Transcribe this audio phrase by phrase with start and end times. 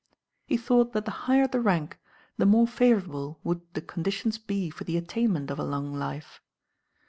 [0.47, 1.99] He thought that the higher the rank
[2.35, 6.41] the more favourable would the conditions be for the attainment of a long life.